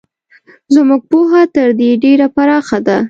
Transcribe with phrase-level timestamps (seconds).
[0.73, 2.97] زموږ پوهه تر دې ډېره پراخه ده.